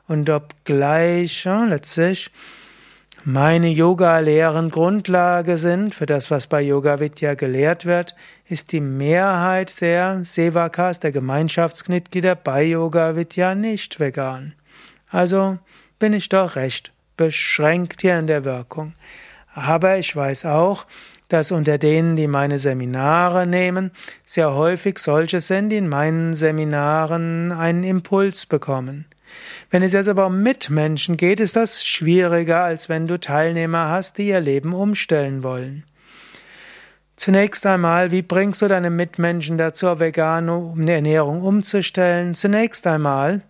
[0.06, 2.30] und obgleich ja, letztlich
[3.24, 8.14] meine Yoga-Lehren Grundlage sind für das, was bei Yoga Vidya gelehrt wird,
[8.48, 14.54] ist die Mehrheit der Sevakas, der Gemeinschaftsmitglieder bei Yoga Vidya nicht vegan.
[15.10, 15.58] Also
[15.98, 18.94] bin ich doch recht beschränkt hier in der Wirkung.
[19.52, 20.86] Aber ich weiß auch,
[21.28, 23.90] dass unter denen, die meine Seminare nehmen,
[24.24, 29.04] sehr häufig solche sind, die in meinen Seminaren einen Impuls bekommen.
[29.70, 34.18] Wenn es jetzt aber um Mitmenschen geht, ist das schwieriger, als wenn du Teilnehmer hast,
[34.18, 35.84] die ihr Leben umstellen wollen.
[37.16, 42.34] Zunächst einmal, wie bringst du deine Mitmenschen dazu, auf vegane Ernährung umzustellen?
[42.34, 43.42] Zunächst einmal,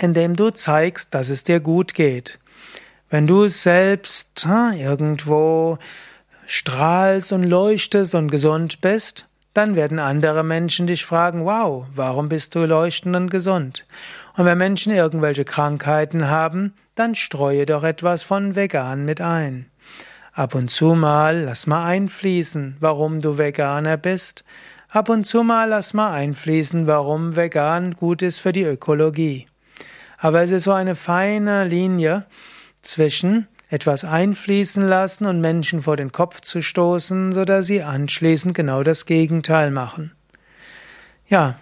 [0.00, 2.38] indem du zeigst, dass es dir gut geht.
[3.10, 5.78] Wenn du selbst irgendwo
[6.46, 12.54] strahlst und leuchtest und gesund bist, dann werden andere Menschen dich fragen, wow, warum bist
[12.54, 13.86] du leuchtend und gesund?
[14.36, 19.70] Und wenn Menschen irgendwelche Krankheiten haben, dann streue doch etwas von vegan mit ein.
[20.32, 24.44] Ab und zu mal lass mal einfließen, warum du Veganer bist.
[24.88, 29.46] Ab und zu mal lass mal einfließen, warum vegan gut ist für die Ökologie.
[30.18, 32.26] Aber es ist so eine feine Linie
[32.82, 38.54] zwischen etwas einfließen lassen und Menschen vor den Kopf zu stoßen, so dass sie anschließend
[38.54, 40.12] genau das Gegenteil machen.
[41.28, 41.58] Ja,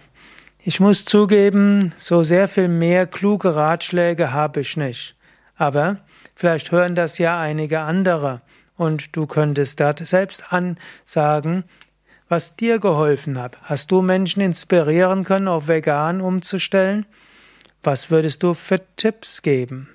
[0.63, 5.15] ich muss zugeben, so sehr viel mehr kluge Ratschläge habe ich nicht.
[5.55, 5.97] Aber
[6.35, 8.41] vielleicht hören das ja einige andere
[8.77, 11.63] und du könntest dort selbst ansagen,
[12.29, 13.57] was dir geholfen hat.
[13.63, 17.07] Hast du Menschen inspirieren können, auf vegan umzustellen?
[17.81, 19.89] Was würdest du für Tipps geben?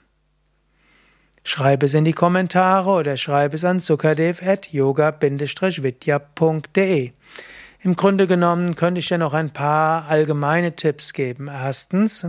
[1.48, 5.52] Schreibe es in die Kommentare oder schreibe es an sukadev at yoga-vidya.de.
[7.80, 11.48] Im Grunde genommen könnte ich dir noch ein paar allgemeine Tipps geben.
[11.48, 12.26] Erstens,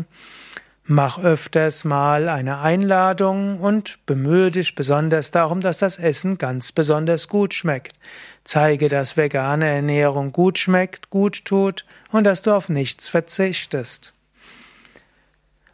[0.85, 7.28] mach öfters mal eine Einladung und bemühe dich besonders darum, dass das Essen ganz besonders
[7.28, 8.00] gut schmeckt.
[8.46, 14.13] Zeige, dass vegane Ernährung gut schmeckt, gut tut und dass du auf nichts verzichtest.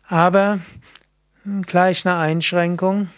[0.08, 0.62] Aber
[1.68, 3.10] gleich eine Einschränkung.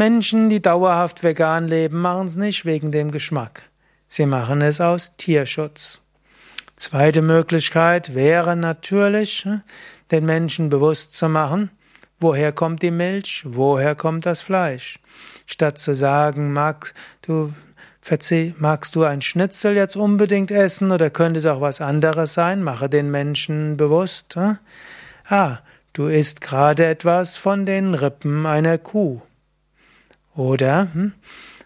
[0.00, 3.64] Menschen, die dauerhaft vegan leben, machen es nicht wegen dem Geschmack.
[4.08, 6.00] Sie machen es aus Tierschutz.
[6.74, 9.60] Zweite Möglichkeit wäre natürlich, hm,
[10.10, 11.70] den Menschen bewusst zu machen,
[12.18, 15.00] woher kommt die Milch, woher kommt das Fleisch.
[15.44, 17.52] Statt zu sagen, magst du,
[18.56, 22.88] magst du ein Schnitzel jetzt unbedingt essen oder könnte es auch was anderes sein, mache
[22.88, 24.56] den Menschen bewusst, hm,
[25.28, 25.58] ah,
[25.92, 29.20] du isst gerade etwas von den Rippen einer Kuh.
[30.40, 31.12] Oder, hm,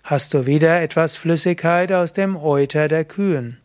[0.02, 3.60] hast du wieder etwas Flüssigkeit aus dem Euter der Kühen.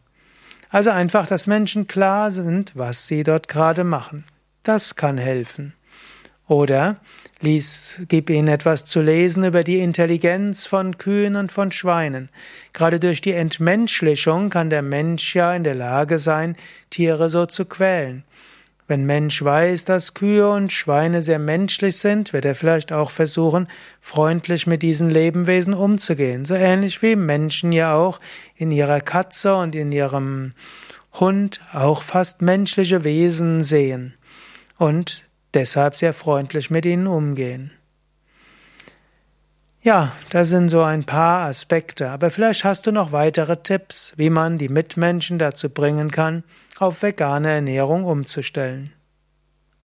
[0.69, 4.23] Also einfach, dass Menschen klar sind, was sie dort gerade machen.
[4.61, 5.73] Das kann helfen.
[6.47, 6.97] Oder
[7.39, 12.29] lies, gib ihnen etwas zu lesen über die Intelligenz von Kühen und von Schweinen.
[12.73, 16.55] Gerade durch die Entmenschlichung kann der Mensch ja in der Lage sein,
[16.91, 18.25] Tiere so zu quälen.
[18.89, 23.67] Wenn Mensch weiß, dass Kühe und Schweine sehr menschlich sind, wird er vielleicht auch versuchen,
[24.01, 26.43] freundlich mit diesen Lebewesen umzugehen.
[26.43, 28.19] So ähnlich wie Menschen ja auch
[28.55, 30.49] in ihrer Katze und in ihrem
[31.13, 34.15] Hund auch fast menschliche Wesen sehen
[34.79, 37.69] und deshalb sehr freundlich mit ihnen umgehen.
[39.83, 44.31] Ja, das sind so ein paar Aspekte, aber vielleicht hast du noch weitere Tipps, wie
[44.31, 46.43] man die Mitmenschen dazu bringen kann,
[46.81, 48.93] auf vegane Ernährung umzustellen.